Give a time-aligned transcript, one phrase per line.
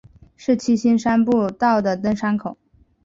[0.35, 2.57] 是七星山步道的登山口。